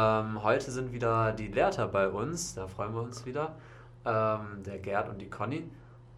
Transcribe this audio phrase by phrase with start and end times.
[0.00, 3.56] Ähm, heute sind wieder die Lehrter bei uns, da freuen wir uns wieder.
[4.06, 5.68] Ähm, der Gerd und die Conny.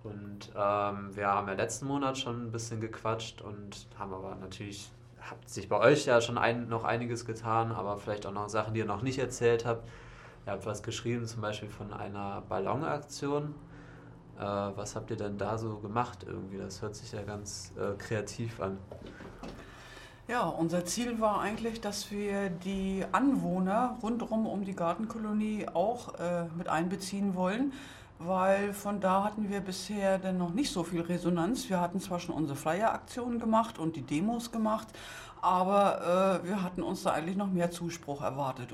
[0.05, 4.91] Und ähm, wir haben ja letzten Monat schon ein bisschen gequatscht und haben aber natürlich,
[5.21, 8.75] hat sich bei euch ja schon ein, noch einiges getan, aber vielleicht auch noch Sachen,
[8.75, 9.89] die ihr noch nicht erzählt habt.
[10.47, 13.55] Ihr habt was geschrieben, zum Beispiel von einer Ballonaktion.
[14.39, 16.59] Äh, was habt ihr denn da so gemacht irgendwie?
[16.59, 18.79] Das hört sich ja ganz äh, kreativ an.
[20.29, 26.45] Ja, unser Ziel war eigentlich, dass wir die Anwohner rundherum um die Gartenkolonie auch äh,
[26.57, 27.73] mit einbeziehen wollen,
[28.21, 31.69] weil von da hatten wir bisher dann noch nicht so viel Resonanz.
[31.69, 34.87] Wir hatten zwar schon unsere Flyer-Aktionen gemacht und die Demos gemacht,
[35.41, 38.73] aber äh, wir hatten uns da eigentlich noch mehr Zuspruch erwartet.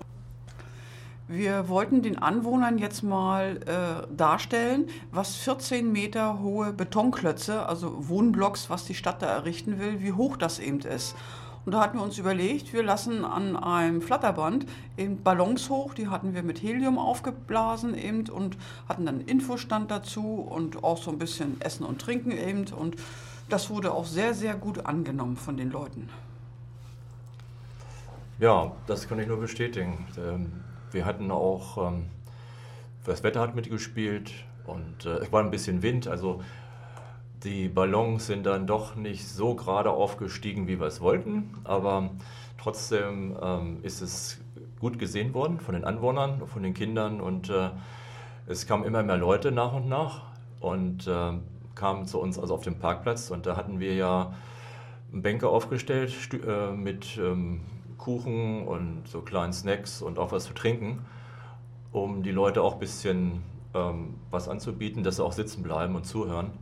[1.30, 8.70] Wir wollten den Anwohnern jetzt mal äh, darstellen, was 14 Meter hohe Betonklötze, also Wohnblocks,
[8.70, 11.14] was die Stadt da errichten will, wie hoch das eben ist.
[11.66, 14.64] Und da hatten wir uns überlegt, wir lassen an einem Flatterband
[14.96, 18.56] eben Ballons hoch, die hatten wir mit Helium aufgeblasen eben und
[18.88, 22.64] hatten dann einen Infostand dazu und auch so ein bisschen Essen und Trinken eben.
[22.72, 22.96] Und
[23.50, 26.08] das wurde auch sehr, sehr gut angenommen von den Leuten.
[28.38, 30.06] Ja, das kann ich nur bestätigen.
[30.92, 32.06] Wir hatten auch, ähm,
[33.04, 34.32] das Wetter hat mitgespielt
[34.66, 36.42] und äh, es war ein bisschen Wind, also
[37.44, 42.10] die Ballons sind dann doch nicht so gerade aufgestiegen, wie wir es wollten, aber
[42.58, 44.38] trotzdem ähm, ist es
[44.80, 47.70] gut gesehen worden von den Anwohnern, von den Kindern und äh,
[48.46, 50.22] es kamen immer mehr Leute nach und nach
[50.60, 51.32] und äh,
[51.74, 54.34] kamen zu uns also auf dem Parkplatz und da hatten wir ja
[55.12, 56.12] Bänke aufgestellt
[56.46, 57.60] äh, mit ähm,
[57.98, 61.04] Kuchen und so kleinen Snacks und auch was zu trinken,
[61.92, 63.42] um die Leute auch ein bisschen
[63.74, 66.52] ähm, was anzubieten, dass sie auch sitzen bleiben und zuhören.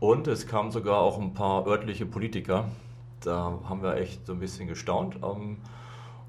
[0.00, 2.66] Und es kamen sogar auch ein paar örtliche Politiker.
[3.20, 5.16] Da haben wir echt so ein bisschen gestaunt.
[5.22, 5.58] Ähm,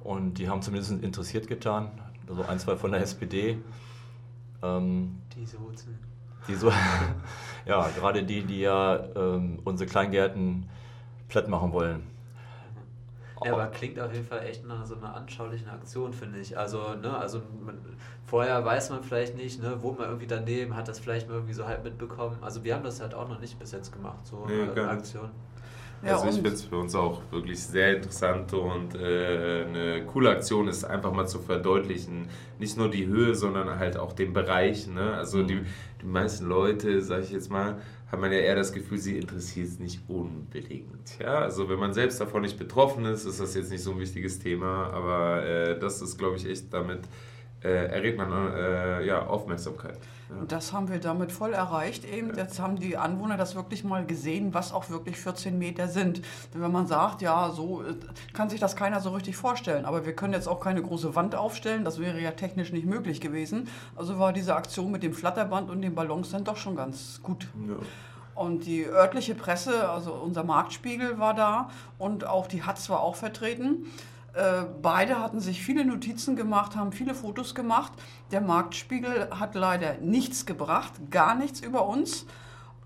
[0.04, 1.92] und die haben zumindest interessiert getan.
[2.28, 3.58] Also ein, zwei von der SPD.
[4.64, 5.98] Ähm, die so sind.
[6.48, 6.72] Die so,
[7.66, 10.70] ja, gerade die, die ja ähm, unsere Kleingärten
[11.28, 12.15] platt machen wollen.
[13.44, 16.58] Ja, aber klingt auf jeden Fall echt nach so einer anschaulichen Aktion, finde ich.
[16.58, 17.78] Also, ne, also man,
[18.26, 21.54] vorher weiß man vielleicht nicht, ne, wohnt man irgendwie daneben, hat das vielleicht mal irgendwie
[21.54, 22.38] so halb mitbekommen.
[22.42, 25.30] Also wir haben das halt auch noch nicht bis jetzt gemacht, so nee, eine Aktion.
[26.04, 30.30] Ja, also ich finde es für uns auch wirklich sehr interessant und äh, eine coole
[30.30, 32.28] Aktion ist einfach mal zu verdeutlichen,
[32.60, 34.88] nicht nur die Höhe, sondern halt auch den Bereich.
[34.88, 35.14] Ne?
[35.14, 35.62] Also die,
[36.02, 37.78] die meisten Leute, sage ich jetzt mal,
[38.12, 41.20] hat man ja eher das Gefühl, sie interessiert es nicht unbedingt.
[41.20, 44.00] Ja, also wenn man selbst davon nicht betroffen ist, ist das jetzt nicht so ein
[44.00, 47.02] wichtiges Thema, aber äh, das ist, glaube ich, echt damit
[47.66, 49.98] äh, erregt man äh, ja, Aufmerksamkeit.
[50.30, 50.46] Ja.
[50.48, 52.30] Das haben wir damit voll erreicht eben.
[52.30, 52.44] Ja.
[52.44, 56.22] Jetzt haben die Anwohner das wirklich mal gesehen, was auch wirklich 14 Meter sind.
[56.54, 57.96] Wenn man sagt, ja, so äh,
[58.34, 59.86] kann sich das keiner so richtig vorstellen.
[59.86, 61.84] Aber wir können jetzt auch keine große Wand aufstellen.
[61.84, 63.68] Das wäre ja technisch nicht möglich gewesen.
[63.96, 67.48] Also war diese Aktion mit dem Flatterband und den Ballons dann doch schon ganz gut.
[67.68, 67.76] Ja.
[68.36, 73.16] Und die örtliche Presse, also unser Marktspiegel war da und auch die Hatz war auch
[73.16, 73.86] vertreten.
[74.36, 77.94] Äh, beide hatten sich viele Notizen gemacht, haben viele Fotos gemacht.
[78.32, 82.26] Der Marktspiegel hat leider nichts gebracht, gar nichts über uns.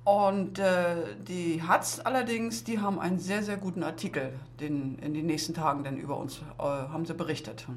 [0.03, 5.25] Und äh, die Hatz allerdings, die haben einen sehr, sehr guten Artikel den, in den
[5.25, 7.67] nächsten Tagen dann über uns, äh, haben sie berichtet.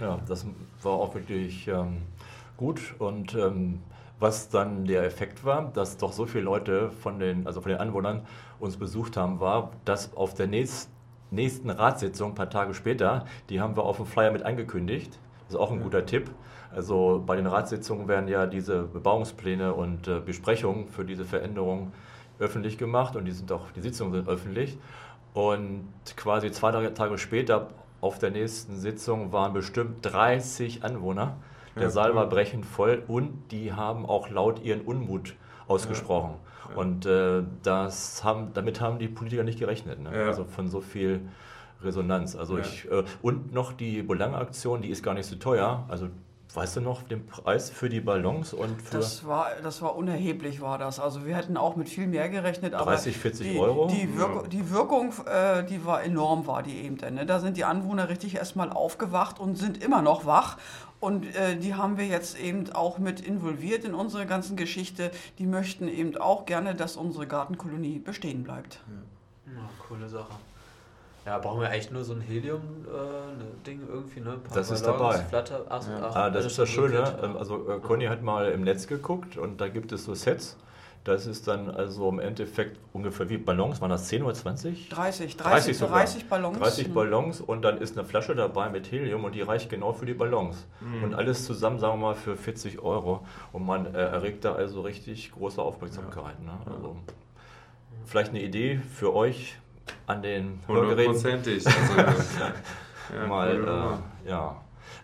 [0.00, 0.46] Ja, das
[0.82, 2.02] war auch wirklich ähm,
[2.56, 3.80] gut und ähm,
[4.18, 7.80] was dann der Effekt war, dass doch so viele Leute von den, also von den
[7.80, 8.24] Anwohnern
[8.60, 10.92] uns besucht haben, war, dass auf der nächsten
[11.32, 15.18] nächsten Ratssitzung, ein paar Tage später, die haben wir auf dem Flyer mit angekündigt.
[15.46, 15.84] Das ist auch ein ja.
[15.84, 16.30] guter Tipp.
[16.74, 21.92] Also bei den Ratssitzungen werden ja diese Bebauungspläne und äh, Besprechungen für diese Veränderung
[22.38, 24.78] öffentlich gemacht und die sind auch, die Sitzungen sind öffentlich.
[25.34, 27.68] Und quasi zwei Tage später
[28.00, 31.36] auf der nächsten Sitzung waren bestimmt 30 Anwohner.
[31.76, 35.34] Der ja, Saal war brechend voll und die haben auch laut ihren Unmut
[35.68, 36.34] ausgesprochen.
[36.70, 36.76] Ja.
[36.76, 40.00] Und äh, das haben, damit haben die Politiker nicht gerechnet.
[40.00, 40.10] Ne?
[40.16, 40.26] Ja.
[40.26, 41.20] Also von so viel
[41.82, 42.36] Resonanz.
[42.36, 42.64] Also ja.
[42.64, 45.84] ich, äh, und noch die Bolang-Aktion, die ist gar nicht so teuer.
[45.88, 46.08] Also
[46.54, 50.60] Weißt du noch den Preis für die Ballons und für das war das war unerheblich
[50.60, 51.00] war das.
[51.00, 53.86] Also wir hätten auch mit viel mehr gerechnet, 30, 40 die, Euro.
[53.86, 54.48] Die, Wirk ja.
[54.48, 56.98] die Wirkung, äh, die war enorm, war die eben.
[56.98, 57.24] Denn, ne?
[57.24, 60.58] Da sind die Anwohner richtig erstmal aufgewacht und sind immer noch wach
[61.02, 65.10] und äh, die haben wir jetzt eben auch mit involviert in unsere ganzen Geschichte.
[65.40, 68.78] Die möchten eben auch gerne, dass unsere Gartenkolonie bestehen bleibt.
[69.46, 69.52] Ja.
[69.54, 70.32] ja coole Sache.
[71.26, 74.38] Ja, brauchen wir echt nur so ein Helium-Ding äh, irgendwie, ne?
[74.54, 75.18] das ist dabei.
[75.18, 75.98] Flatter, ach, ja.
[76.02, 77.18] ach, ah, das ist das Schöne.
[77.20, 80.56] Ähm, also äh, Conny hat mal im Netz geguckt und da gibt es so Sets,
[81.04, 84.88] Das ist dann also im Endeffekt ungefähr wie Ballons, waren das 10 oder 20?
[84.88, 86.58] 30, 30, 30, 30 Ballons.
[86.58, 90.06] 30 Ballons und dann ist eine Flasche dabei mit Helium und die reicht genau für
[90.06, 90.64] die Ballons.
[90.80, 91.04] Mhm.
[91.04, 93.26] Und alles zusammen, sagen wir mal, für 40 Euro.
[93.52, 96.36] Und man äh, erregt da also richtig große Aufmerksamkeit.
[96.38, 96.52] Ja.
[96.52, 96.58] Ne?
[96.72, 96.96] Also,
[98.04, 99.56] vielleicht eine Idee für euch
[100.06, 101.14] an den Hörgeräten.
[101.14, 101.66] Hundertprozentig.
[101.66, 101.96] Also,
[103.16, 104.60] ja, mal, äh, ja.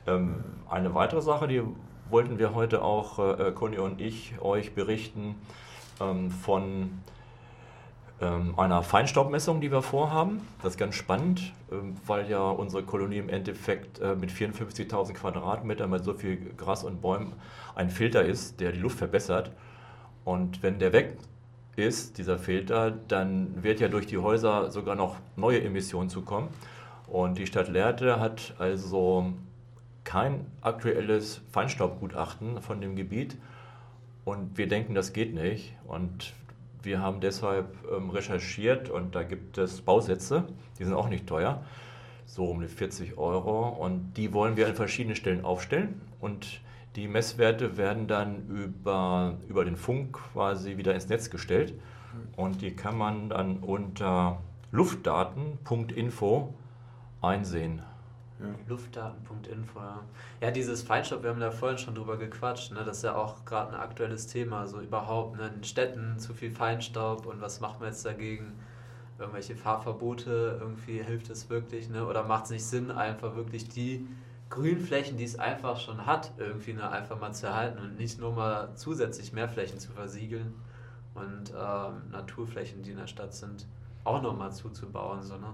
[0.06, 1.60] Ähm, eine weitere Sache, die
[2.08, 5.34] wollten wir heute auch, äh, Conny und ich, euch berichten
[6.00, 6.90] ähm, von
[8.20, 10.40] ähm, einer Feinstaubmessung, die wir vorhaben.
[10.62, 15.88] Das ist ganz spannend, ähm, weil ja unsere Kolonie im Endeffekt äh, mit 54.000 Quadratmetern
[15.88, 17.32] mit so viel Gras und Bäumen
[17.74, 19.52] ein Filter ist, der die Luft verbessert.
[20.24, 21.16] Und wenn der weg
[21.76, 26.48] ist, dieser Filter, dann wird ja durch die Häuser sogar noch neue Emissionen zukommen.
[27.06, 29.32] Und die Stadt Lehrte hat also
[30.02, 33.36] kein aktuelles Feinstaubgutachten von dem Gebiet
[34.28, 35.72] und wir denken, das geht nicht.
[35.86, 36.34] Und
[36.82, 40.44] wir haben deshalb ähm, recherchiert und da gibt es Bausätze,
[40.78, 41.62] die sind auch nicht teuer,
[42.26, 43.68] so um die 40 Euro.
[43.70, 46.02] Und die wollen wir an verschiedenen Stellen aufstellen.
[46.20, 46.60] Und
[46.94, 51.72] die Messwerte werden dann über, über den Funk quasi wieder ins Netz gestellt.
[52.36, 54.42] Und die kann man dann unter
[54.72, 56.52] luftdaten.info
[57.22, 57.80] einsehen.
[58.40, 58.46] Ja.
[58.68, 60.02] Luftdaten.info, ja.
[60.40, 62.84] Ja, dieses Feinstaub, wir haben da vorhin schon drüber gequatscht, ne?
[62.84, 65.50] das ist ja auch gerade ein aktuelles Thema, so überhaupt, ne?
[65.56, 68.52] in Städten zu viel Feinstaub und was macht man jetzt dagegen?
[69.18, 72.06] Irgendwelche Fahrverbote, irgendwie hilft es wirklich, ne?
[72.06, 74.06] oder macht es nicht Sinn, einfach wirklich die
[74.50, 78.32] Grünflächen, die es einfach schon hat, irgendwie ne, einfach mal zu erhalten und nicht nur
[78.32, 80.54] mal zusätzlich mehr Flächen zu versiegeln
[81.14, 83.66] und ähm, Naturflächen, die in der Stadt sind,
[84.04, 85.52] auch nochmal zuzubauen, so, ne?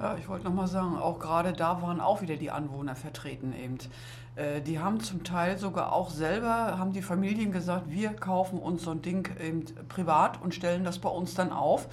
[0.00, 3.78] Ja, ich wollte nochmal sagen, auch gerade da waren auch wieder die Anwohner vertreten eben.
[4.36, 8.84] Äh, die haben zum Teil sogar auch selber, haben die Familien gesagt, wir kaufen uns
[8.84, 11.88] so ein Ding eben privat und stellen das bei uns dann auf.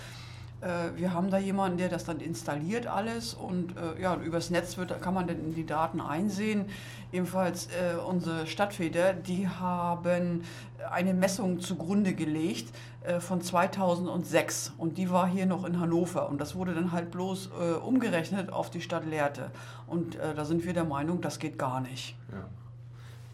[0.66, 4.78] Äh, wir haben da jemanden, der das dann installiert alles und äh, ja, übers Netz
[4.78, 6.66] wird, kann man dann die Daten einsehen.
[7.12, 10.44] Ebenfalls äh, unsere Stadtväter, die haben
[10.92, 12.74] eine Messung zugrunde gelegt
[13.04, 17.12] äh, von 2006 und die war hier noch in Hannover und das wurde dann halt
[17.12, 19.52] bloß äh, umgerechnet auf die Stadt Lehrte
[19.88, 22.18] und äh, da sind wir der Meinung, das geht gar nicht.
[22.32, 22.65] Ja.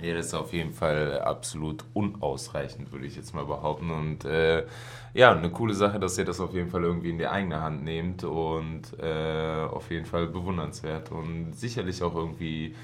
[0.02, 3.92] Ja, das ist auf jeden Fall absolut unausreichend, würde ich jetzt mal behaupten.
[3.92, 4.66] Und äh,
[5.14, 7.84] ja, eine coole Sache, dass ihr das auf jeden Fall irgendwie in die eigene Hand
[7.84, 12.76] nehmt und äh, auf jeden Fall bewundernswert und sicherlich auch irgendwie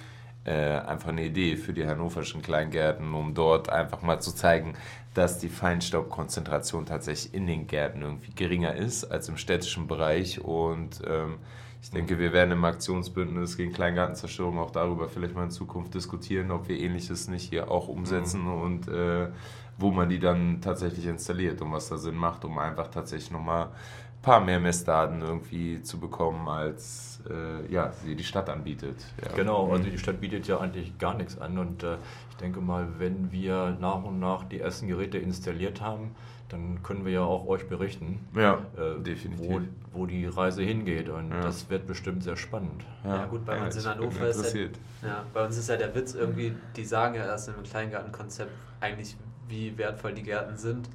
[0.47, 4.73] äh, einfach eine Idee für die hannoverschen Kleingärten, um dort einfach mal zu zeigen,
[5.13, 11.01] dass die Feinstaubkonzentration tatsächlich in den Gärten irgendwie geringer ist als im städtischen Bereich und
[11.05, 11.37] ähm,
[11.81, 16.51] ich denke, wir werden im Aktionsbündnis gegen Kleingartenzerstörung auch darüber vielleicht mal in Zukunft diskutieren,
[16.51, 18.61] ob wir ähnliches nicht hier auch umsetzen mhm.
[18.61, 19.27] und äh,
[19.77, 23.65] wo man die dann tatsächlich installiert und was da Sinn macht, um einfach tatsächlich nochmal
[23.65, 28.95] ein paar mehr Messdaten irgendwie zu bekommen, als äh, ja, sie die Stadt anbietet.
[29.23, 29.35] Ja.
[29.35, 29.91] Genau, also mhm.
[29.91, 31.97] die Stadt bietet ja eigentlich gar nichts an und äh,
[32.29, 36.15] ich denke mal, wenn wir nach und nach die ersten Geräte installiert haben,
[36.49, 39.49] dann können wir ja auch euch berichten, ja, äh, definitiv.
[39.49, 41.09] Wo, wo die Reise hingeht.
[41.09, 41.41] Und ja.
[41.41, 42.85] das wird bestimmt sehr spannend.
[43.03, 44.61] Ja, ja gut, bei uns in Hannover ist ja,
[45.03, 49.17] ja, bei uns ist ja der Witz irgendwie, die sagen ja erst im Kleingartenkonzept eigentlich,
[49.49, 50.89] wie wertvoll die Gärten sind.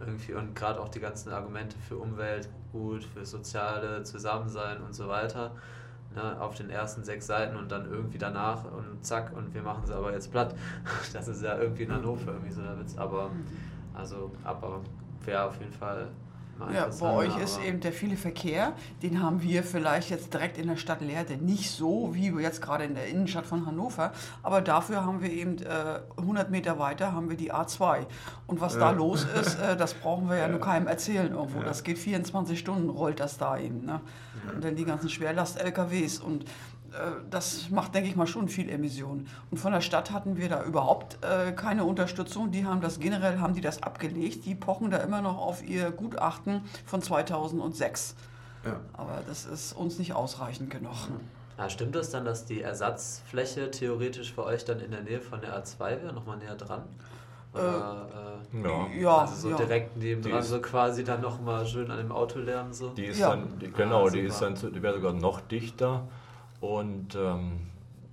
[0.00, 5.08] Irgendwie und gerade auch die ganzen Argumente für Umwelt, gut, für soziale Zusammensein und so
[5.08, 5.52] weiter.
[6.14, 9.84] Ne, auf den ersten sechs Seiten und dann irgendwie danach und zack und wir machen
[9.86, 10.54] sie aber jetzt platt.
[11.12, 12.96] Das ist ja irgendwie in Hannover irgendwie so der Witz.
[12.96, 13.30] Aber
[13.92, 14.80] also, aber
[15.24, 16.08] wäre auf jeden Fall
[16.72, 18.72] ja, bei euch ist eben der viele Verkehr,
[19.02, 22.84] den haben wir vielleicht jetzt direkt in der Stadt Lehrte nicht so wie jetzt gerade
[22.84, 24.12] in der Innenstadt von Hannover,
[24.42, 28.06] aber dafür haben wir eben äh, 100 Meter weiter haben wir die A2
[28.46, 28.80] und was ja.
[28.80, 31.62] da los ist, äh, das brauchen wir ja, ja, nur keinem erzählen irgendwo.
[31.62, 34.00] Das geht 24 Stunden rollt das da eben, ne?
[34.54, 36.44] Und dann die ganzen Schwerlast-LKWs und
[37.30, 39.28] das macht, denke ich mal, schon viel Emissionen.
[39.50, 42.50] Und von der Stadt hatten wir da überhaupt äh, keine Unterstützung.
[42.50, 44.44] Die haben das generell haben die das abgelegt.
[44.46, 48.14] Die pochen da immer noch auf ihr Gutachten von 2006.
[48.64, 48.80] Ja.
[48.92, 51.08] Aber das ist uns nicht ausreichend genug.
[51.58, 55.20] Ja, stimmt es das dann, dass die Ersatzfläche theoretisch für euch dann in der Nähe
[55.20, 56.82] von der A2 wäre, nochmal näher dran?
[57.52, 58.06] Oder,
[58.52, 58.86] äh, ja.
[59.00, 59.16] ja.
[59.18, 59.56] Also so ja.
[59.56, 62.72] direkt neben dran, so quasi dann nochmal schön an dem Auto lernen.
[62.72, 62.90] So.
[62.90, 63.30] Die ist ja.
[63.30, 66.06] dann, die, genau, ah, die ist dann, die wäre sogar noch dichter.
[66.60, 67.60] Und ähm,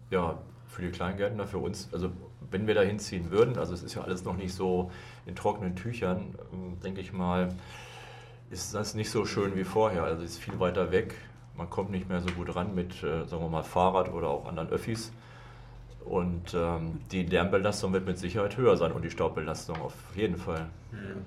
[0.09, 0.37] ja,
[0.67, 2.11] für die Kleingärtner, für uns, also
[2.51, 4.91] wenn wir da hinziehen würden, also es ist ja alles noch nicht so
[5.25, 7.53] in trockenen Tüchern, ähm, denke ich mal,
[8.49, 10.03] ist das nicht so schön wie vorher.
[10.03, 11.15] Also es ist viel weiter weg.
[11.57, 14.45] Man kommt nicht mehr so gut ran mit, äh, sagen wir mal, Fahrrad oder auch
[14.45, 15.11] anderen Öffis.
[16.03, 20.67] Und ähm, die Lärmbelastung wird mit Sicherheit höher sein und die Staubbelastung auf jeden Fall.
[20.91, 21.25] Mhm.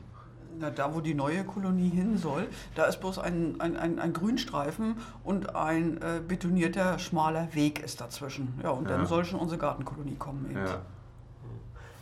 [0.58, 4.12] Na, da, wo die neue Kolonie hin soll, da ist bloß ein, ein, ein, ein
[4.12, 8.58] Grünstreifen und ein äh, betonierter, schmaler Weg ist dazwischen.
[8.62, 8.96] Ja, und ja.
[8.96, 10.46] dann soll schon unsere Gartenkolonie kommen.
[10.50, 10.58] Eben.
[10.60, 10.80] Ja.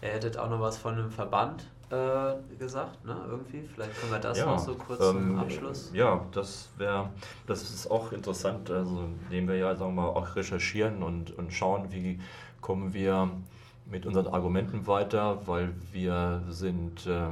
[0.02, 3.16] Ihr hättet auch noch was von einem Verband äh, gesagt, ne?
[3.28, 3.62] Irgendwie.
[3.62, 5.90] Vielleicht können wir das ja, noch so kurz ähm, zum Abschluss.
[5.92, 7.10] Ja, das wäre,
[7.46, 8.70] das ist auch interessant.
[8.70, 12.20] Also, indem wir ja, sagen wir mal, auch recherchieren und, und schauen, wie
[12.60, 13.30] kommen wir
[13.88, 17.28] mit unseren Argumenten weiter, weil wir sind äh,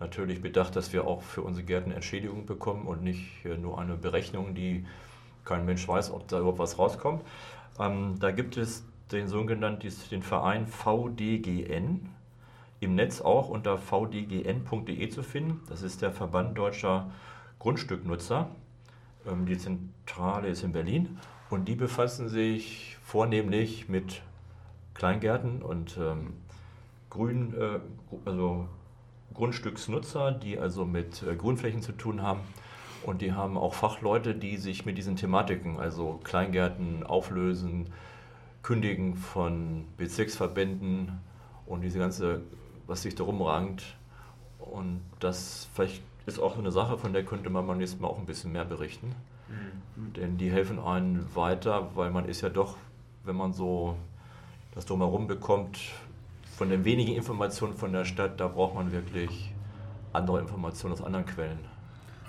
[0.00, 4.54] natürlich bedacht, dass wir auch für unsere Gärten Entschädigung bekommen und nicht nur eine Berechnung,
[4.54, 4.84] die
[5.44, 7.22] kein Mensch weiß, ob da überhaupt was rauskommt.
[7.78, 12.08] Ähm, da gibt es den sogenannten den Verein VDGN,
[12.80, 15.62] im Netz auch unter vdgn.de zu finden.
[15.68, 17.10] Das ist der Verband deutscher
[17.58, 18.50] Grundstücknutzer.
[19.26, 24.22] Ähm, die Zentrale ist in Berlin und die befassen sich vornehmlich mit
[24.94, 26.34] Kleingärten und ähm,
[27.08, 27.78] Grün, äh,
[28.24, 28.68] also
[29.36, 32.40] Grundstücksnutzer, die also mit äh, Grünflächen zu tun haben.
[33.04, 37.90] Und die haben auch Fachleute, die sich mit diesen Thematiken, also Kleingärten auflösen,
[38.62, 41.12] Kündigen von Bezirksverbänden
[41.66, 42.40] und diese ganze,
[42.86, 43.84] was sich darum rankt.
[44.58, 48.18] Und das vielleicht ist auch eine Sache, von der könnte man beim nächsten Mal auch
[48.18, 49.14] ein bisschen mehr berichten.
[49.48, 50.12] Mhm.
[50.14, 52.76] Denn die helfen einen weiter, weil man ist ja doch,
[53.24, 53.96] wenn man so
[54.74, 55.78] das drumherum bekommt,
[56.56, 59.52] von den wenigen Informationen von der Stadt, da braucht man wirklich
[60.14, 61.58] andere Informationen aus anderen Quellen.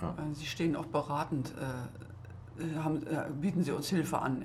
[0.01, 0.13] Ja.
[0.33, 4.43] Sie stehen auch beratend, äh, haben, äh, bieten Sie uns Hilfe an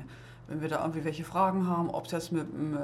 [0.52, 2.78] wenn wir da irgendwie welche Fragen haben, ob es jetzt mit dem äh,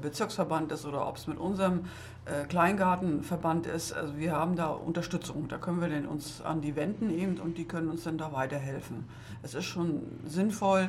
[0.00, 1.80] Bezirksverband ist oder ob es mit unserem
[2.24, 3.92] äh, Kleingartenverband ist.
[3.92, 5.46] Also wir haben da Unterstützung.
[5.48, 8.32] Da können wir denn uns an die wenden eben und die können uns dann da
[8.32, 9.04] weiterhelfen.
[9.42, 10.88] Es ist schon sinnvoll,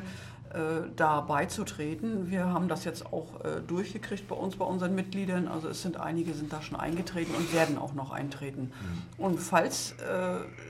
[0.54, 2.30] äh, da beizutreten.
[2.30, 3.26] Wir haben das jetzt auch
[3.66, 5.48] durchgekriegt bei uns, bei unseren Mitgliedern.
[5.48, 8.72] Also es sind einige sind da schon eingetreten und werden auch noch eintreten.
[9.18, 9.24] Mhm.
[9.24, 9.94] Und falls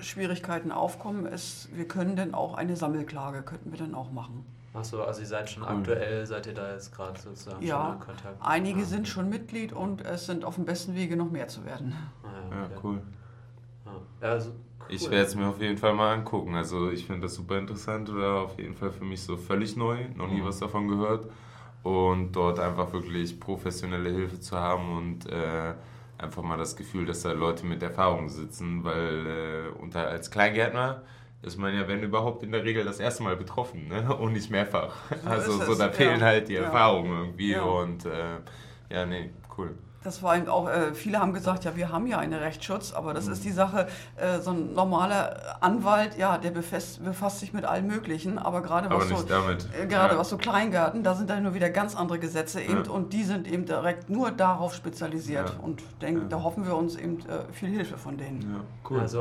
[0.00, 4.44] Schwierigkeiten aufkommen, ist, wir können dann auch eine Sammelklage könnten wir dann auch machen.
[4.74, 5.68] Achso, also ihr seid schon cool.
[5.68, 8.36] aktuell, seid ihr da jetzt gerade sozusagen ja, in Kontakt?
[8.40, 11.64] einige ah, sind schon Mitglied und es sind auf dem besten Wege noch mehr zu
[11.66, 11.94] werden.
[12.22, 12.72] Ah, ja, okay.
[12.72, 13.02] ja, cool.
[14.22, 14.86] Ja, also, cool.
[14.88, 16.54] Ich werde es mir auf jeden Fall mal angucken.
[16.54, 20.06] Also ich finde das super interessant oder auf jeden Fall für mich so völlig neu,
[20.16, 20.46] noch nie mhm.
[20.46, 21.30] was davon gehört.
[21.82, 25.74] Und dort einfach wirklich professionelle Hilfe zu haben und äh,
[26.16, 31.02] einfach mal das Gefühl, dass da Leute mit Erfahrung sitzen, weil äh, unter, als Kleingärtner
[31.42, 34.16] ist man ja, wenn überhaupt, in der Regel das erste Mal betroffen ne?
[34.20, 34.94] und nicht mehrfach.
[35.22, 36.26] So also so, da fehlen ja.
[36.26, 36.62] halt die ja.
[36.62, 37.62] Erfahrungen irgendwie ja.
[37.62, 38.38] und äh,
[38.90, 39.74] ja, nee, cool.
[40.04, 43.14] Das war eben auch, äh, viele haben gesagt, ja, wir haben ja einen Rechtsschutz, aber
[43.14, 43.32] das mhm.
[43.32, 47.86] ist die Sache, äh, so ein normaler Anwalt, ja, der befasst, befasst sich mit allem
[47.86, 50.18] Möglichen, aber gerade was, so, äh, gerade ja.
[50.18, 52.90] was so Kleingärten, da sind dann nur wieder ganz andere Gesetze eben ja.
[52.90, 55.64] und die sind eben direkt nur darauf spezialisiert ja.
[55.64, 58.60] und denk, da hoffen wir uns eben äh, viel Hilfe von denen.
[58.90, 58.98] cool.
[58.98, 59.20] Also